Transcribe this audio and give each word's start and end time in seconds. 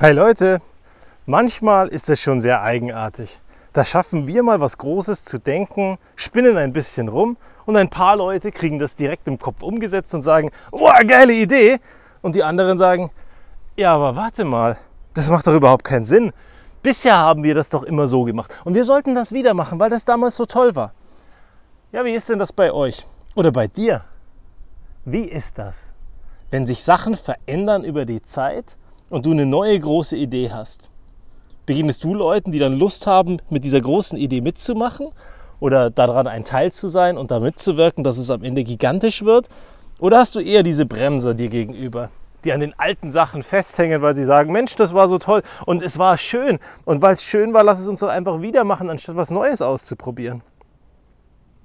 Hi 0.00 0.12
Leute, 0.12 0.60
manchmal 1.26 1.88
ist 1.88 2.08
es 2.08 2.20
schon 2.20 2.40
sehr 2.40 2.62
eigenartig. 2.62 3.40
Da 3.72 3.84
schaffen 3.84 4.28
wir 4.28 4.44
mal 4.44 4.60
was 4.60 4.78
Großes 4.78 5.24
zu 5.24 5.40
denken, 5.40 5.98
spinnen 6.14 6.56
ein 6.56 6.72
bisschen 6.72 7.08
rum 7.08 7.36
und 7.66 7.76
ein 7.76 7.90
paar 7.90 8.14
Leute 8.14 8.52
kriegen 8.52 8.78
das 8.78 8.94
direkt 8.94 9.26
im 9.26 9.40
Kopf 9.40 9.60
umgesetzt 9.60 10.14
und 10.14 10.22
sagen, 10.22 10.52
oh, 10.70 10.88
geile 11.04 11.32
Idee. 11.32 11.80
Und 12.22 12.36
die 12.36 12.44
anderen 12.44 12.78
sagen, 12.78 13.10
ja, 13.74 13.92
aber 13.92 14.14
warte 14.14 14.44
mal, 14.44 14.76
das 15.14 15.30
macht 15.30 15.48
doch 15.48 15.54
überhaupt 15.56 15.82
keinen 15.82 16.04
Sinn. 16.04 16.32
Bisher 16.80 17.18
haben 17.18 17.42
wir 17.42 17.56
das 17.56 17.68
doch 17.68 17.82
immer 17.82 18.06
so 18.06 18.22
gemacht 18.22 18.54
und 18.64 18.74
wir 18.74 18.84
sollten 18.84 19.16
das 19.16 19.32
wieder 19.32 19.52
machen, 19.52 19.80
weil 19.80 19.90
das 19.90 20.04
damals 20.04 20.36
so 20.36 20.46
toll 20.46 20.76
war. 20.76 20.92
Ja, 21.90 22.04
wie 22.04 22.14
ist 22.14 22.28
denn 22.28 22.38
das 22.38 22.52
bei 22.52 22.70
euch 22.70 23.04
oder 23.34 23.50
bei 23.50 23.66
dir? 23.66 24.04
Wie 25.04 25.24
ist 25.24 25.58
das, 25.58 25.88
wenn 26.52 26.68
sich 26.68 26.84
Sachen 26.84 27.16
verändern 27.16 27.82
über 27.82 28.04
die 28.04 28.22
Zeit 28.22 28.76
und 29.10 29.26
du 29.26 29.30
eine 29.30 29.46
neue 29.46 29.78
große 29.78 30.16
Idee 30.16 30.50
hast, 30.52 30.90
beginnest 31.66 32.04
du 32.04 32.14
Leuten, 32.14 32.52
die 32.52 32.58
dann 32.58 32.78
Lust 32.78 33.06
haben, 33.06 33.38
mit 33.50 33.64
dieser 33.64 33.80
großen 33.80 34.18
Idee 34.18 34.40
mitzumachen 34.40 35.08
oder 35.60 35.90
daran 35.90 36.26
ein 36.26 36.44
Teil 36.44 36.72
zu 36.72 36.88
sein 36.88 37.18
und 37.18 37.30
da 37.30 37.40
mitzuwirken, 37.40 38.04
dass 38.04 38.18
es 38.18 38.30
am 38.30 38.42
Ende 38.42 38.64
gigantisch 38.64 39.24
wird? 39.24 39.48
Oder 39.98 40.18
hast 40.18 40.34
du 40.34 40.40
eher 40.40 40.62
diese 40.62 40.86
Bremser 40.86 41.34
dir 41.34 41.48
gegenüber, 41.48 42.10
die 42.44 42.52
an 42.52 42.60
den 42.60 42.78
alten 42.78 43.10
Sachen 43.10 43.42
festhängen, 43.42 44.00
weil 44.00 44.14
sie 44.14 44.24
sagen, 44.24 44.52
Mensch, 44.52 44.76
das 44.76 44.94
war 44.94 45.08
so 45.08 45.18
toll 45.18 45.42
und 45.66 45.82
es 45.82 45.98
war 45.98 46.16
schön 46.18 46.58
und 46.84 47.02
weil 47.02 47.14
es 47.14 47.22
schön 47.24 47.52
war, 47.52 47.64
lass 47.64 47.80
es 47.80 47.88
uns 47.88 48.00
doch 48.00 48.08
einfach 48.08 48.40
wieder 48.40 48.64
machen, 48.64 48.90
anstatt 48.90 49.16
was 49.16 49.30
Neues 49.30 49.60
auszuprobieren. 49.60 50.42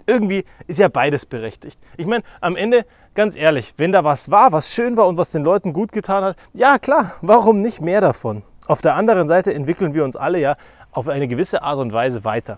Irgendwie 0.05 0.45
ist 0.67 0.79
ja 0.79 0.87
beides 0.87 1.25
berechtigt. 1.25 1.79
Ich 1.97 2.05
meine, 2.05 2.23
am 2.41 2.55
Ende 2.55 2.85
ganz 3.15 3.35
ehrlich, 3.35 3.73
wenn 3.77 3.91
da 3.91 4.03
was 4.03 4.31
war, 4.31 4.51
was 4.51 4.73
schön 4.73 4.97
war 4.97 5.07
und 5.07 5.17
was 5.17 5.31
den 5.31 5.43
Leuten 5.43 5.73
gut 5.73 5.91
getan 5.91 6.23
hat, 6.23 6.37
ja 6.53 6.77
klar, 6.79 7.13
warum 7.21 7.61
nicht 7.61 7.81
mehr 7.81 8.01
davon? 8.01 8.43
Auf 8.67 8.81
der 8.81 8.95
anderen 8.95 9.27
Seite 9.27 9.53
entwickeln 9.53 9.93
wir 9.93 10.03
uns 10.03 10.15
alle 10.15 10.39
ja 10.39 10.55
auf 10.91 11.07
eine 11.07 11.27
gewisse 11.27 11.63
Art 11.63 11.79
und 11.79 11.93
Weise 11.93 12.23
weiter. 12.23 12.57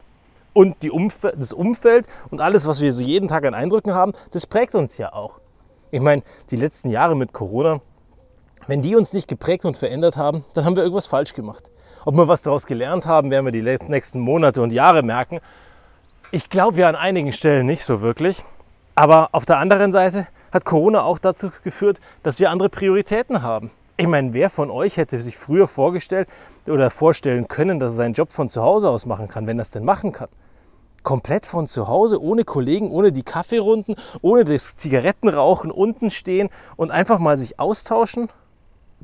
Und 0.53 0.89
Umf 0.89 1.21
das 1.21 1.51
Umfeld 1.51 2.07
und 2.31 2.39
alles, 2.39 2.67
was 2.67 2.79
wir 2.79 2.93
so 2.93 3.03
jeden 3.03 3.27
Tag 3.27 3.45
an 3.45 3.53
Eindrücken 3.53 3.93
haben, 3.93 4.13
das 4.31 4.47
prägt 4.47 4.75
uns 4.75 4.97
ja 4.97 5.11
auch. 5.13 5.39
Ich 5.91 6.01
meine, 6.01 6.23
die 6.49 6.55
letzten 6.55 6.89
Jahre 6.89 7.15
mit 7.15 7.33
Corona, 7.33 7.81
wenn 8.67 8.81
die 8.81 8.95
uns 8.95 9.13
nicht 9.13 9.27
geprägt 9.27 9.65
und 9.65 9.77
verändert 9.77 10.15
haben, 10.15 10.45
dann 10.53 10.65
haben 10.65 10.75
wir 10.75 10.83
irgendwas 10.83 11.05
falsch 11.05 11.33
gemacht. 11.33 11.69
Ob 12.05 12.15
wir 12.15 12.27
was 12.27 12.41
daraus 12.41 12.65
gelernt 12.65 13.05
haben, 13.05 13.31
werden 13.31 13.45
wir 13.45 13.51
die 13.51 13.89
nächsten 13.89 14.19
Monate 14.19 14.61
und 14.61 14.71
Jahre 14.71 15.03
merken. 15.03 15.39
Ich 16.35 16.49
glaube 16.49 16.81
ja 16.81 16.89
an 16.89 16.97
einigen 16.97 17.31
Stellen 17.31 17.65
nicht 17.65 17.85
so 17.85 18.01
wirklich. 18.01 18.43
Aber 18.93 19.29
auf 19.31 19.45
der 19.45 19.57
anderen 19.57 19.93
Seite 19.93 20.27
hat 20.51 20.65
Corona 20.65 21.01
auch 21.03 21.17
dazu 21.17 21.49
geführt, 21.63 22.01
dass 22.23 22.41
wir 22.41 22.49
andere 22.49 22.67
Prioritäten 22.67 23.41
haben. 23.41 23.71
Ich 23.95 24.05
meine, 24.05 24.33
wer 24.33 24.49
von 24.49 24.69
euch 24.69 24.97
hätte 24.97 25.17
sich 25.21 25.37
früher 25.37 25.65
vorgestellt 25.65 26.27
oder 26.67 26.89
vorstellen 26.89 27.47
können, 27.47 27.79
dass 27.79 27.93
er 27.93 27.95
seinen 27.95 28.15
Job 28.15 28.33
von 28.33 28.49
zu 28.49 28.63
Hause 28.63 28.89
aus 28.89 29.05
machen 29.05 29.29
kann, 29.29 29.47
wenn 29.47 29.59
er 29.59 29.61
es 29.61 29.71
denn 29.71 29.85
machen 29.85 30.11
kann? 30.11 30.27
Komplett 31.03 31.45
von 31.45 31.67
zu 31.67 31.87
Hause, 31.87 32.21
ohne 32.21 32.43
Kollegen, 32.43 32.91
ohne 32.91 33.13
die 33.13 33.23
Kaffeerunden, 33.23 33.95
ohne 34.21 34.43
das 34.43 34.75
Zigarettenrauchen 34.75 35.71
unten 35.71 36.09
stehen 36.09 36.49
und 36.75 36.91
einfach 36.91 37.17
mal 37.17 37.37
sich 37.37 37.61
austauschen? 37.61 38.27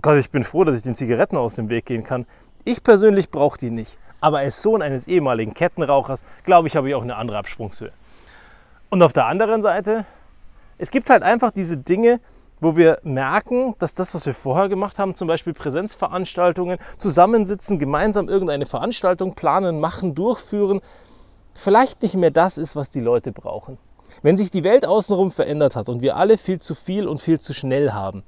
Gott, 0.02 0.18
ich 0.18 0.32
bin 0.32 0.44
froh, 0.44 0.66
dass 0.66 0.76
ich 0.76 0.84
den 0.84 0.98
Zigaretten 0.98 1.38
aus 1.38 1.56
dem 1.56 1.70
Weg 1.70 1.86
gehen 1.86 2.04
kann. 2.04 2.26
Ich 2.66 2.84
persönlich 2.84 3.32
brauche 3.32 3.58
die 3.58 3.72
nicht. 3.72 4.01
Aber 4.22 4.40
als 4.40 4.62
Sohn 4.62 4.82
eines 4.82 5.08
ehemaligen 5.08 5.54
Kettenrauchers, 5.54 6.24
glaube 6.46 6.70
ich, 6.70 6.76
habe 6.78 6.88
ich 6.88 6.96
auch 6.96 7.02
eine 7.02 7.18
andere 7.18 7.38
Absprungshöhe. 7.38 7.92
Und 8.90 9.04
auf 9.04 9.12
der 9.12 9.26
anderen 9.26 9.62
Seite 9.62 10.06
es 10.82 10.90
gibt 10.90 11.12
halt 11.12 11.22
einfach 11.22 11.52
diese 11.52 11.78
Dinge, 11.78 12.20
wo 12.60 12.76
wir 12.76 12.98
merken, 13.04 13.76
dass 13.78 13.94
das, 13.94 14.16
was 14.16 14.26
wir 14.26 14.34
vorher 14.34 14.68
gemacht 14.68 14.98
haben, 14.98 15.14
zum 15.14 15.28
Beispiel 15.28 15.54
Präsenzveranstaltungen, 15.54 16.80
zusammensitzen, 16.98 17.78
gemeinsam 17.78 18.28
irgendeine 18.28 18.66
Veranstaltung 18.66 19.36
planen, 19.36 19.80
machen, 19.80 20.16
durchführen, 20.16 20.82
vielleicht 21.54 22.02
nicht 22.02 22.16
mehr 22.16 22.32
das 22.32 22.58
ist, 22.58 22.76
was 22.76 22.90
die 22.90 23.00
Leute 23.00 23.32
brauchen. 23.32 23.78
Wenn 24.24 24.38
sich 24.38 24.50
die 24.50 24.64
Welt 24.64 24.84
außenrum 24.84 25.30
verändert 25.30 25.76
hat 25.76 25.88
und 25.88 26.02
wir 26.02 26.16
alle 26.16 26.40
viel 26.40 26.60
zu 26.60 26.74
viel 26.74 27.08
und 27.08 27.22
viel 27.22 27.40
zu 27.40 27.54
schnell 27.54 27.92
haben, 27.92 28.24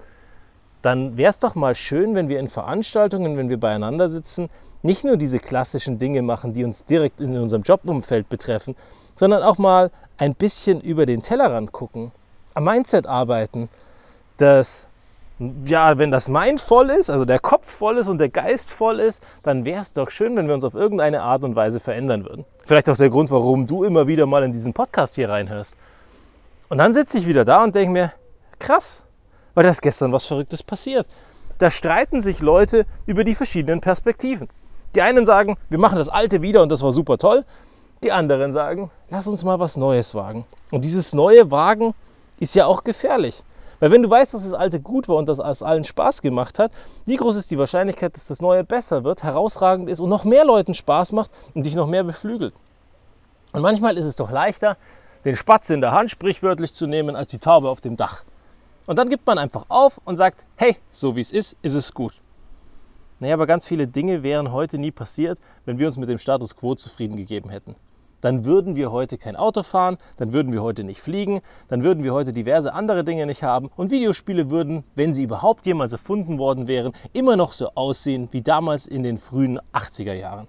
dann 0.83 1.17
wäre 1.17 1.31
es 1.31 1.39
doch 1.39 1.55
mal 1.55 1.73
schön, 1.73 2.13
wenn 2.13 2.29
wir 2.29 2.39
in 2.39 2.47
Veranstaltungen, 2.47 3.35
wenn 3.35 3.49
wir 3.49 3.59
beieinander 3.59 4.09
sitzen, 4.09 4.51
nicht 4.83 5.03
nur 5.03 5.17
diese 5.17 5.39
klassischen 5.39 5.97
Dinge 5.97 6.21
machen, 6.21 6.53
die 6.53 6.63
uns 6.63 6.85
direkt 6.85 7.19
in 7.19 7.38
unserem 7.38 7.63
Jobumfeld 7.63 8.29
betreffen, 8.29 8.75
sondern 9.16 9.41
auch 9.41 9.57
mal 9.57 9.91
ein 10.17 10.35
bisschen 10.35 10.81
über 10.81 11.05
den 11.05 11.21
Tellerrand 11.21 11.71
gucken 11.71 12.11
am 12.53 12.66
Mindset 12.66 13.07
arbeiten, 13.07 13.69
dass 14.38 14.88
ja, 15.66 15.97
wenn 15.97 16.11
das 16.11 16.29
Mind 16.29 16.61
voll 16.61 16.89
ist, 16.89 17.09
also 17.09 17.25
der 17.25 17.39
Kopf 17.39 17.69
voll 17.69 17.97
ist 17.97 18.07
und 18.07 18.19
der 18.19 18.29
Geist 18.29 18.71
voll 18.71 18.99
ist, 18.99 19.21
dann 19.41 19.66
wäre 19.66 19.81
es 19.81 19.91
doch 19.91 20.09
schön, 20.09 20.38
wenn 20.38 20.47
wir 20.47 20.53
uns 20.53 20.63
auf 20.63 20.75
irgendeine 20.75 21.21
Art 21.23 21.44
und 21.44 21.55
Weise 21.55 21.79
verändern 21.79 22.23
würden. 22.23 22.45
Vielleicht 22.65 22.88
auch 22.89 22.95
der 22.95 23.09
Grund, 23.09 23.31
warum 23.31 23.65
du 23.65 23.83
immer 23.83 24.07
wieder 24.07 24.25
mal 24.25 24.44
in 24.44 24.51
diesen 24.51 24.73
Podcast 24.73 25.15
hier 25.15 25.29
reinhörst. 25.29 25.75
Und 26.69 26.77
dann 26.77 26.94
sitze 26.94 27.17
ich 27.17 27.27
wieder 27.27 27.44
da 27.45 27.63
und 27.63 27.75
denke 27.75 27.91
mir, 27.91 28.13
krass, 28.59 29.05
weil 29.53 29.63
da 29.63 29.71
ist 29.71 29.81
gestern 29.81 30.11
was 30.11 30.25
Verrücktes 30.25 30.63
passiert. 30.63 31.07
Da 31.57 31.71
streiten 31.71 32.21
sich 32.21 32.39
Leute 32.39 32.85
über 33.05 33.23
die 33.23 33.35
verschiedenen 33.35 33.81
Perspektiven. 33.81 34.47
Die 34.95 35.01
einen 35.01 35.25
sagen, 35.25 35.57
wir 35.69 35.79
machen 35.79 35.97
das 35.97 36.09
Alte 36.09 36.41
wieder 36.41 36.61
und 36.61 36.69
das 36.69 36.83
war 36.83 36.91
super 36.91 37.17
toll. 37.17 37.45
Die 38.03 38.11
anderen 38.11 38.53
sagen, 38.53 38.91
lass 39.09 39.27
uns 39.27 39.43
mal 39.43 39.59
was 39.59 39.77
Neues 39.77 40.13
wagen. 40.13 40.45
Und 40.71 40.85
dieses 40.85 41.13
neue 41.13 41.49
Wagen 41.51 41.93
ist 42.39 42.53
ja 42.55 42.65
auch 42.65 42.83
gefährlich. 42.83 43.43
Weil 43.79 43.91
wenn 43.91 44.03
du 44.03 44.09
weißt, 44.09 44.33
dass 44.33 44.43
das 44.43 44.53
alte 44.53 44.79
gut 44.79 45.09
war 45.09 45.17
und 45.17 45.27
dass 45.27 45.39
es 45.39 45.63
allen 45.63 45.83
Spaß 45.83 46.21
gemacht 46.21 46.59
hat, 46.59 46.71
wie 47.05 47.17
groß 47.17 47.35
ist 47.35 47.51
die 47.51 47.57
Wahrscheinlichkeit, 47.57 48.15
dass 48.15 48.27
das 48.27 48.41
neue 48.41 48.63
besser 48.63 49.03
wird, 49.03 49.23
herausragend 49.23 49.89
ist 49.89 49.99
und 49.99 50.09
noch 50.09 50.23
mehr 50.23 50.45
Leuten 50.45 50.73
Spaß 50.73 51.11
macht 51.11 51.31
und 51.53 51.65
dich 51.65 51.75
noch 51.75 51.87
mehr 51.87 52.03
beflügelt? 52.03 52.53
Und 53.51 53.61
manchmal 53.61 53.97
ist 53.97 54.05
es 54.05 54.15
doch 54.15 54.31
leichter, 54.31 54.77
den 55.25 55.35
Spatz 55.35 55.69
in 55.69 55.81
der 55.81 55.91
Hand 55.91 56.11
sprichwörtlich 56.11 56.73
zu 56.73 56.87
nehmen, 56.87 57.15
als 57.15 57.27
die 57.27 57.39
Taube 57.39 57.69
auf 57.69 57.81
dem 57.81 57.97
Dach. 57.97 58.23
Und 58.85 58.99
dann 58.99 59.09
gibt 59.09 59.25
man 59.25 59.37
einfach 59.37 59.65
auf 59.69 59.99
und 60.05 60.17
sagt, 60.17 60.45
hey, 60.55 60.77
so 60.91 61.15
wie 61.15 61.21
es 61.21 61.31
ist, 61.31 61.57
ist 61.61 61.75
es 61.75 61.93
gut. 61.93 62.13
Naja, 63.23 63.35
aber 63.35 63.47
ganz 63.47 63.66
viele 63.66 63.88
Dinge 63.88 64.22
wären 64.22 64.51
heute 64.51 64.78
nie 64.78 64.91
passiert, 64.91 65.39
wenn 65.63 65.79
wir 65.79 65.88
uns 65.88 65.95
mit 65.95 66.09
dem 66.09 66.17
Status 66.17 66.57
quo 66.57 66.75
zufrieden 66.75 67.16
gegeben 67.16 67.50
hätten 67.50 67.75
dann 68.19 68.45
würden 68.45 68.78
wir 68.78 68.89
heute 68.94 69.17
kein 69.17 69.35
Auto 69.35 69.63
fahren, 69.63 69.97
dann 70.16 70.31
würden 70.31 70.53
wir 70.53 70.63
heute 70.63 70.85
nicht 70.85 71.01
fliegen, 71.01 71.41
dann 71.67 71.83
würden 71.83 72.06
wir 72.06 72.13
heute 72.13 72.31
diverse 72.31 72.73
andere 72.73 73.03
Dinge 73.03 73.25
nicht 73.25 73.44
haben 73.44 73.69
und 73.75 73.91
Videospiele 73.91 74.50
würden, 74.50 74.85
wenn 74.95 75.13
sie 75.13 75.23
überhaupt 75.23 75.66
jemals 75.66 75.91
erfunden 75.91 76.38
worden 76.38 76.67
wären, 76.67 76.94
immer 77.12 77.35
noch 77.35 77.51
so 77.51 77.72
aussehen 77.75 78.29
wie 78.31 78.41
damals 78.41 78.88
in 78.88 79.03
den 79.03 79.17
frühen 79.17 79.59
80er 79.73 80.13
Jahren. 80.13 80.47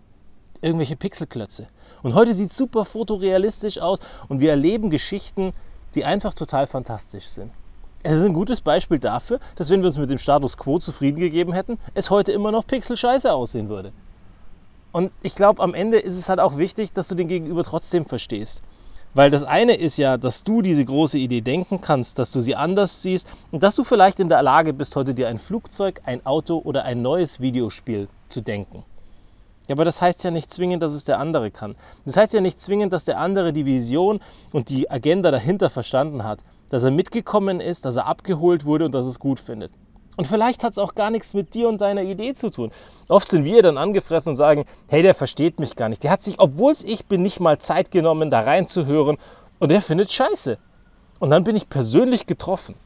Irgendwelche 0.61 0.95
Pixelklötze. 0.95 1.67
Und 2.05 2.15
heute 2.15 2.33
sieht 2.33 2.53
super 2.53 2.84
fotorealistisch 2.84 3.81
aus 3.81 3.99
und 4.29 4.39
wir 4.39 4.51
erleben 4.51 4.91
Geschichten, 4.91 5.53
die 5.97 6.05
einfach 6.05 6.33
total 6.33 6.69
fantastisch 6.69 7.27
sind. 7.27 7.51
Es 8.06 8.16
ist 8.16 8.25
ein 8.25 8.34
gutes 8.34 8.60
Beispiel 8.60 8.98
dafür, 8.98 9.41
dass 9.56 9.70
wenn 9.70 9.81
wir 9.81 9.87
uns 9.87 9.97
mit 9.97 10.10
dem 10.10 10.19
Status 10.19 10.59
quo 10.59 10.78
zufrieden 10.78 11.20
gegeben 11.20 11.54
hätten, 11.54 11.78
es 11.94 12.10
heute 12.10 12.32
immer 12.32 12.53
noch 12.53 12.66
pixelscheiße 12.66 13.32
aussehen 13.32 13.70
würde. 13.70 13.92
Und 14.92 15.10
ich 15.22 15.34
glaube, 15.34 15.62
am 15.62 15.72
Ende 15.72 15.98
ist 15.98 16.19
es 16.19 16.28
halt 16.28 16.38
auch 16.38 16.59
wichtig, 16.59 16.92
dass 16.92 17.09
du 17.09 17.15
den 17.15 17.28
Gegenüber 17.28 17.65
trotzdem 17.65 18.04
verstehst. 18.04 18.62
Weil 19.15 19.31
das 19.31 19.42
eine 19.42 19.75
ist 19.75 19.97
ja, 19.97 20.19
dass 20.19 20.44
du 20.44 20.60
diese 20.60 20.84
große 20.84 21.16
Idee 21.16 21.41
denken 21.41 21.81
kannst, 21.81 22.19
dass 22.19 22.31
du 22.31 22.41
sie 22.41 22.54
anders 22.54 23.00
siehst 23.00 23.26
und 23.50 23.62
dass 23.62 23.75
du 23.75 23.84
vielleicht 23.84 24.21
in 24.21 24.28
der 24.28 24.42
Lage 24.42 24.75
bist, 24.75 24.97
heute 24.97 25.15
dir 25.15 25.28
ein 25.28 25.38
Flugzeug, 25.38 26.03
ein 26.04 26.26
Auto 26.26 26.60
oder 26.62 26.84
ein 26.84 27.00
neues 27.00 27.41
Videospiel 27.41 28.09
zu 28.28 28.42
denken. 28.42 28.84
Ja, 29.66 29.76
aber 29.76 29.86
das 29.86 30.03
heißt 30.03 30.22
ja 30.25 30.31
nicht 30.31 30.53
zwingend, 30.53 30.82
dass 30.82 30.92
es 30.92 31.04
der 31.04 31.19
andere 31.19 31.50
kann. 31.50 31.75
Das 32.04 32.19
heißt 32.19 32.34
ja 32.34 32.42
nicht 32.42 32.60
zwingend, 32.60 32.92
dass 32.92 33.06
der 33.06 33.19
andere 33.19 33.54
die 33.54 33.65
Vision 33.65 34.21
und 34.53 34.69
die 34.69 34.91
Agenda 34.91 35.31
dahinter 35.31 35.71
verstanden 35.71 36.22
hat, 36.22 36.41
dass 36.71 36.85
er 36.85 36.91
mitgekommen 36.91 37.61
ist, 37.61 37.85
dass 37.85 37.97
er 37.97 38.07
abgeholt 38.07 38.65
wurde 38.65 38.85
und 38.85 38.93
dass 38.93 39.07
es 39.07 39.19
gut 39.19 39.41
findet. 39.41 39.73
Und 40.17 40.27
vielleicht 40.27 40.63
hat 40.63 40.73
es 40.73 40.79
auch 40.79 40.95
gar 40.95 41.11
nichts 41.11 41.35
mit 41.35 41.55
dir 41.55 41.69
und 41.69 41.81
deiner 41.81 42.03
Idee 42.03 42.35
zu 42.35 42.51
tun. 42.51 42.71
Oft 43.09 43.29
sind 43.29 43.45
wir 43.45 43.63
dann 43.63 43.78
angefressen 43.78 44.31
und 44.31 44.37
sagen, 44.37 44.65
hey, 44.89 45.03
der 45.03 45.15
versteht 45.15 45.59
mich 45.59 45.77
gar 45.77 45.89
nicht. 45.89 46.05
Der 46.05 46.11
hat 46.11 46.22
sich, 46.22 46.39
obwohl 46.39 46.72
es 46.72 46.84
ich 46.84 47.07
bin, 47.07 47.22
nicht 47.22 47.41
mal 47.41 47.59
Zeit 47.59 47.91
genommen, 47.91 48.31
da 48.31 48.41
reinzuhören 48.41 49.19
und 49.59 49.71
der 49.71 49.83
findet 49.83 50.13
Scheiße. 50.13 50.59
Und 51.19 51.31
dann 51.31 51.45
bin 51.45 51.57
ich 51.57 51.69
persönlich 51.69 52.27
getroffen. 52.27 52.77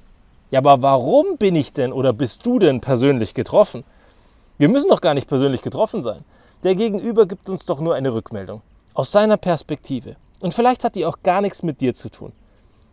Ja, 0.51 0.61
aber 0.61 0.81
warum 0.81 1.37
bin 1.37 1.55
ich 1.57 1.75
denn 1.75 1.93
oder 1.93 2.15
bist 2.15 2.47
du 2.47 2.59
denn 2.59 2.81
persönlich 2.81 3.35
getroffen? 3.35 3.85
Wir 4.57 4.69
müssen 4.69 4.89
doch 4.89 5.03
gar 5.03 5.15
nicht 5.15 5.29
persönlich 5.29 5.61
getroffen 5.61 6.03
sein. 6.03 6.25
Der 6.65 6.75
Gegenüber 6.75 7.27
gibt 7.27 7.51
uns 7.51 7.67
doch 7.67 7.81
nur 7.81 7.95
eine 7.95 8.15
Rückmeldung. 8.15 8.63
Aus 8.95 9.13
seiner 9.13 9.37
Perspektive. 9.37 10.17
Und 10.41 10.55
vielleicht 10.55 10.83
hat 10.83 10.95
die 10.95 11.05
auch 11.05 11.19
gar 11.23 11.43
nichts 11.43 11.63
mit 11.63 11.81
dir 11.81 11.95
zu 11.95 12.11
tun 12.11 12.33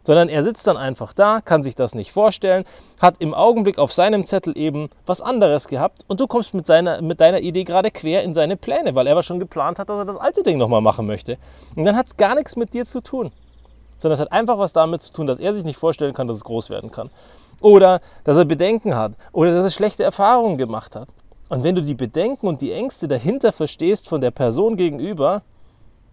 sondern 0.05 0.29
er 0.29 0.43
sitzt 0.43 0.65
dann 0.67 0.77
einfach 0.77 1.11
da, 1.11 1.41
kann 1.41 1.63
sich 1.63 1.75
das 1.75 1.95
nicht 1.95 2.11
vorstellen, 2.11 2.63
hat 3.01 3.15
im 3.19 3.33
Augenblick 3.33 3.77
auf 3.77 3.91
seinem 3.91 4.25
Zettel 4.25 4.57
eben 4.57 4.89
was 5.05 5.19
anderes 5.19 5.67
gehabt 5.67 6.05
und 6.07 6.19
du 6.19 6.27
kommst 6.27 6.53
mit, 6.53 6.65
seiner, 6.65 7.01
mit 7.01 7.19
deiner 7.19 7.39
Idee 7.39 7.63
gerade 7.63 7.91
quer 7.91 8.23
in 8.23 8.33
seine 8.33 8.55
Pläne, 8.55 8.95
weil 8.95 9.07
er 9.07 9.13
aber 9.13 9.23
schon 9.23 9.39
geplant 9.39 9.79
hat, 9.79 9.89
dass 9.89 9.97
er 9.97 10.05
das 10.05 10.17
alte 10.17 10.43
Ding 10.43 10.57
nochmal 10.57 10.81
machen 10.81 11.07
möchte. 11.07 11.37
Und 11.75 11.85
dann 11.85 11.97
hat 11.97 12.07
es 12.07 12.17
gar 12.17 12.35
nichts 12.35 12.55
mit 12.55 12.73
dir 12.73 12.85
zu 12.85 13.01
tun, 13.01 13.31
sondern 13.97 14.15
es 14.15 14.21
hat 14.21 14.31
einfach 14.31 14.57
was 14.59 14.73
damit 14.73 15.01
zu 15.01 15.11
tun, 15.11 15.27
dass 15.27 15.39
er 15.39 15.53
sich 15.53 15.63
nicht 15.63 15.77
vorstellen 15.77 16.13
kann, 16.13 16.27
dass 16.27 16.37
es 16.37 16.43
groß 16.43 16.69
werden 16.69 16.91
kann. 16.91 17.09
Oder 17.59 17.99
dass 18.23 18.37
er 18.37 18.45
Bedenken 18.45 18.95
hat 18.95 19.13
oder 19.33 19.51
dass 19.51 19.63
er 19.63 19.71
schlechte 19.71 20.03
Erfahrungen 20.03 20.57
gemacht 20.57 20.95
hat. 20.95 21.07
Und 21.49 21.63
wenn 21.63 21.75
du 21.75 21.81
die 21.81 21.93
Bedenken 21.95 22.47
und 22.47 22.61
die 22.61 22.71
Ängste 22.71 23.07
dahinter 23.07 23.51
verstehst 23.51 24.07
von 24.07 24.21
der 24.21 24.31
Person 24.31 24.77
gegenüber, 24.77 25.41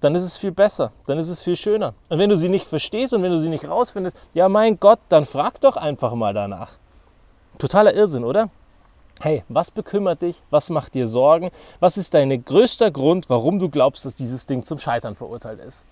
dann 0.02 0.16
ist 0.16 0.24
es 0.24 0.36
viel 0.36 0.50
besser, 0.50 0.90
dann 1.06 1.18
ist 1.18 1.28
es 1.28 1.42
viel 1.42 1.56
schöner. 1.56 1.94
Und 2.08 2.18
wenn 2.18 2.28
du 2.28 2.36
sie 2.36 2.48
nicht 2.48 2.66
verstehst 2.66 3.14
und 3.14 3.22
wenn 3.22 3.30
du 3.30 3.40
sie 3.40 3.48
nicht 3.48 3.68
rausfindest, 3.68 4.16
ja 4.34 4.48
mein 4.48 4.78
Gott, 4.78 4.98
dann 5.08 5.24
frag 5.24 5.60
doch 5.60 5.76
einfach 5.76 6.14
mal 6.14 6.34
danach. 6.34 6.72
Totaler 7.58 7.94
Irrsinn, 7.94 8.24
oder? 8.24 8.50
Hey, 9.20 9.44
was 9.48 9.70
bekümmert 9.70 10.22
dich? 10.22 10.42
Was 10.50 10.70
macht 10.70 10.94
dir 10.94 11.06
Sorgen? 11.06 11.52
Was 11.78 11.96
ist 11.96 12.14
dein 12.14 12.44
größter 12.44 12.90
Grund, 12.90 13.30
warum 13.30 13.60
du 13.60 13.68
glaubst, 13.68 14.04
dass 14.04 14.16
dieses 14.16 14.46
Ding 14.46 14.64
zum 14.64 14.80
Scheitern 14.80 15.14
verurteilt 15.14 15.60
ist? 15.60 15.84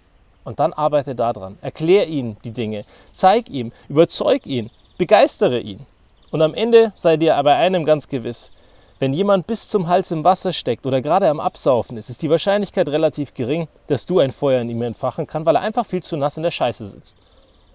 Und 0.42 0.58
dann 0.58 0.72
arbeite 0.72 1.14
daran. 1.14 1.56
Erklär 1.62 2.08
ihm 2.08 2.36
die 2.42 2.50
Dinge. 2.50 2.84
Zeig 3.12 3.48
ihm, 3.48 3.70
überzeug 3.88 4.46
ihn, 4.46 4.70
begeistere 4.98 5.60
ihn. 5.60 5.86
Und 6.32 6.42
am 6.42 6.54
Ende 6.54 6.90
sei 6.96 7.16
dir 7.16 7.36
aber 7.36 7.54
einem 7.54 7.84
ganz 7.84 8.08
gewiss, 8.08 8.50
wenn 9.00 9.14
jemand 9.14 9.46
bis 9.46 9.66
zum 9.66 9.88
Hals 9.88 10.10
im 10.10 10.24
Wasser 10.24 10.52
steckt 10.52 10.86
oder 10.86 11.00
gerade 11.00 11.30
am 11.30 11.40
Absaufen 11.40 11.96
ist, 11.96 12.10
ist 12.10 12.20
die 12.20 12.28
Wahrscheinlichkeit 12.28 12.86
relativ 12.86 13.32
gering, 13.32 13.66
dass 13.86 14.04
du 14.04 14.18
ein 14.18 14.30
Feuer 14.30 14.60
in 14.60 14.68
ihm 14.68 14.82
entfachen 14.82 15.26
kannst, 15.26 15.46
weil 15.46 15.56
er 15.56 15.62
einfach 15.62 15.86
viel 15.86 16.02
zu 16.02 16.18
nass 16.18 16.36
in 16.36 16.42
der 16.42 16.50
Scheiße 16.50 16.84
sitzt. 16.84 17.16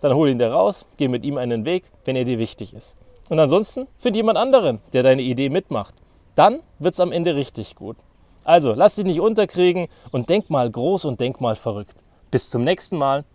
Dann 0.01 0.13
hol 0.13 0.29
ihn 0.29 0.37
da 0.37 0.53
raus, 0.53 0.85
geh 0.97 1.07
mit 1.07 1.25
ihm 1.25 1.37
einen 1.37 1.65
Weg, 1.65 1.89
wenn 2.05 2.15
er 2.15 2.25
dir 2.25 2.37
wichtig 2.37 2.75
ist. 2.75 2.95
Und 3.27 3.39
ansonsten 3.39 3.87
find 3.97 4.15
jemand 4.15 4.37
anderen, 4.37 4.81
der 4.93 5.01
deine 5.01 5.23
Idee 5.23 5.49
mitmacht. 5.49 5.95
Dann 6.35 6.59
wird's 6.77 6.99
am 6.99 7.11
Ende 7.11 7.35
richtig 7.35 7.75
gut. 7.75 7.97
Also 8.43 8.73
lass 8.73 8.93
dich 8.93 9.05
nicht 9.05 9.19
unterkriegen 9.19 9.87
und 10.11 10.29
denk 10.29 10.51
mal 10.51 10.69
groß 10.69 11.05
und 11.05 11.19
denk 11.19 11.41
mal 11.41 11.55
verrückt. 11.55 11.95
Bis 12.29 12.51
zum 12.51 12.63
nächsten 12.63 12.97
Mal. 12.97 13.25